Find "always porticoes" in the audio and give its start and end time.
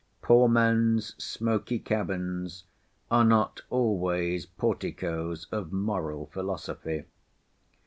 3.69-5.45